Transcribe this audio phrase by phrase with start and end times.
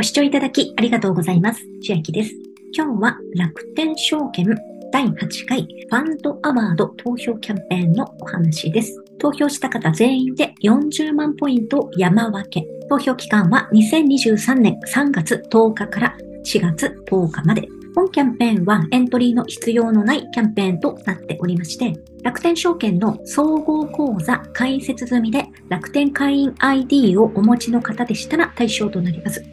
[0.00, 1.60] ご視聴いただきありがとうございます。
[1.82, 2.32] 千秋です。
[2.74, 4.46] 今日は楽天証券
[4.90, 8.96] 第8回ファンドアワード投票キャンペーンのお話です。
[9.18, 12.66] 投票した方全員で40万ポイントを山分け。
[12.88, 17.68] 投票期間は2023年3月10日から4月10日まで。
[17.94, 21.92] 本キャンペーンはエントリーの必要のないキャンペーンとなっておりまして、
[22.22, 29.44] 楽天証券の総合口座開設済みで楽天会員 ID をお持ちの方でしたら対象となります。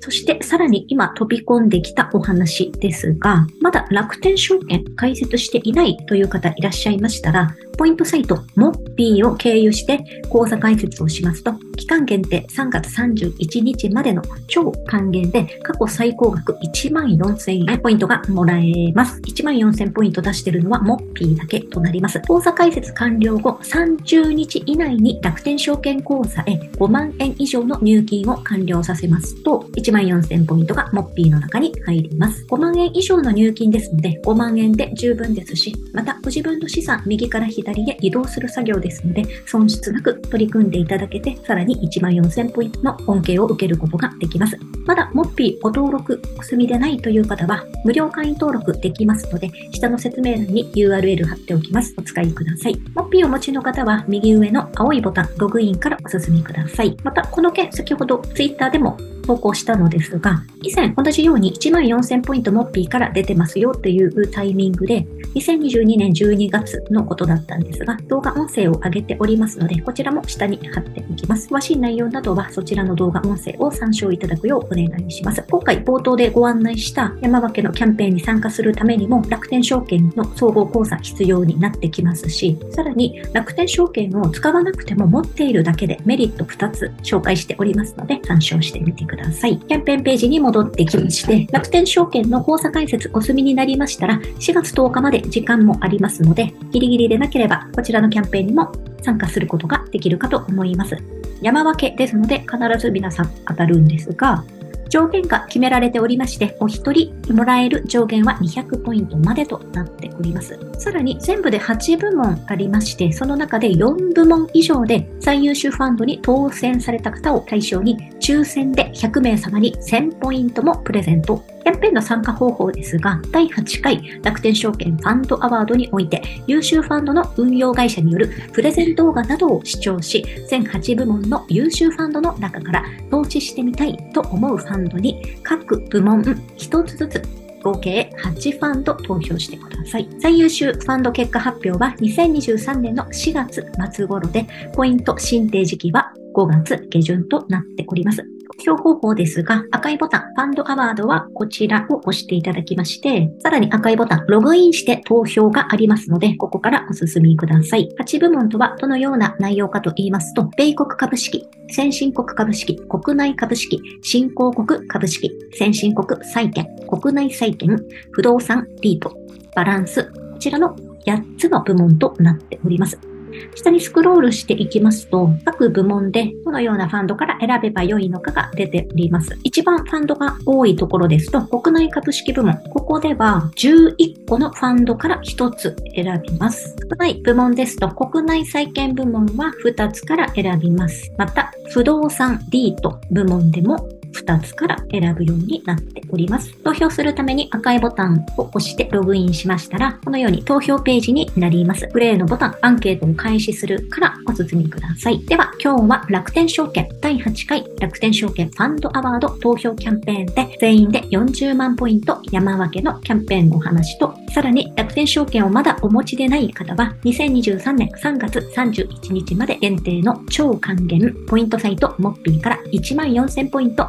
[0.00, 19.20] そしてさらに今飛び込んできたお話ですが、まだ楽天証券開設していないという方いらっしゃいましたら、ポイントサイトモッピーを経由して口座開設をしますと、期間限定3月31日までの超還元で過去最高額1万4000円ポイントがもらえます。
[19.22, 22.20] 1万4000ポイント出してるのはモッピーだけとなります。
[22.20, 32.46] 口座開設完了後30日以内に楽天証券口座へ5万円以上の入金を完了させますと、と1万4000ポイントがモッピーの中に入ります。
[32.46, 44.58] 5万円以上の入金ですので、5万円で十分ですし、またご自分の資産右から左へ移動する作業ですので、損失なく取り組んでいただけて、さらに1万4000ポイントの恩恵を受けることができます。
[44.86, 51.94] まだモッピーご登録お済みでないという方は、無料会員登録できますので、下の説明欄に URL 貼っておきます。
[51.98, 52.80] お使いください。
[52.94, 56.96] モッピーをお持ちの方は、右上の青いボタン、ログインからお進みください。
[57.02, 71.48] また、この件、先ほど Twitter でも投稿したのですが、以前同じように1万4000ポイントモッピーから出てますよというタイミングで、2022年12月のことだったんですが、動画音声を上げておりますので、こちらも下に貼っておきます。
[71.48, 75.42] 詳しい内容などはそちらの動画音声を参照いただくようお願いします。
[75.50, 89.58] 今回冒頭でご案内した山分けのキャンペーンに参加するためにも、楽天証券の総合口座必要になってきますし、さらに楽天証券を使わなくても持っているだけでメリット2つ紹介しておりますので、参照してみてください。
[89.58, 98.72] キャンペーンページに戻ってきまして、楽天証券の口座開設お済みになりましたら、4月10日まで時間もありますので、ギリギリでなければ、こちらのキャンペーンにも
[99.02, 100.96] 参加することができるかと思います。
[101.40, 104.44] 山分けですので、必ず皆さん当たるんですが、
[104.92, 110.58] 上限が決められておりまして、お一人もらえる上限は200ポイントまでとなっております。
[110.78, 137.22] さらに全部で8部門ありまして、その中で4部門以上で最優秀ファンドに当選された方を対象に、抽選で100名様に1000ポイントもプレゼントキャンペーンの参加方法ですが、第8回楽天証券ファンドアワードにおいて、優秀ファンドの運用会社によるプレゼン動画などを視聴し、全8部門の優秀ファンドの中から投資してみたいと思うファンドに各部門1つずつ
[137.62, 140.08] 合計8ファンド投票してください。
[140.20, 148.24] 最優秀ファンド結果発表は2023年の4月末頃で、ポイント申請時期は5月下旬となっております。
[148.58, 157.88] 投票方法ですが、赤いボタン、ファンドアワードはこちらを押していただきまして、さらに赤いボタン、ログインして投票がありますので、ここからお進みください。
[158.00, 167.76] 8部門とはどのような内容かと言いますと、米国株式、先進国株式、国内株式、新興国株式、先進国債券、国内債券、
[168.10, 169.16] 不動産リート、
[169.54, 170.76] バランス、こちらの
[171.06, 173.11] 8つの部門となっております。
[173.54, 179.38] 下にスクロールしていきますと、各部門でどのようなファンドから選べばよいのかが出ております。
[179.44, 182.54] 一番ファンドが多いところですと、国内株式部門。
[182.70, 186.74] ここでは11個のファンドから1つ選びます。
[186.90, 191.12] 少ない部門ですと、国内債券部門は2つから選びます。
[191.18, 196.54] また、不動産リート部門でも2つから選ぶようになっております。
[196.58, 201.88] 投票するために赤いボタンを押してログインしましたら、このように投票ページになります。
[201.92, 205.24] グレーのボタン、アンケートを開始するからお進みください。
[205.26, 223.88] では、今日は楽天証券第8回楽天証券ファンドアワード投票キャンペーンで全員で40万ポイント山分けのキャンペーンのお話と、さらに楽天証券をまだお持ちでない方は、2023年3月31日まで限定の超還元ポイントサイトモッピーから1万4000ポイント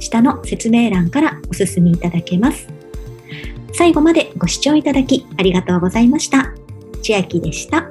[0.00, 2.68] 下の説明欄からお進みいただけます。
[3.72, 6.54] 最後までご視聴いただきありがとうございました。
[7.02, 7.90] 千秋でした。